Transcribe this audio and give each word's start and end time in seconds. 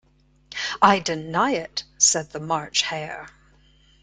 ‘I 0.81 0.97
deny 0.97 1.51
it!’ 1.51 1.83
said 1.99 2.31
the 2.31 2.39
March 2.39 2.81
Hare. 2.81 3.27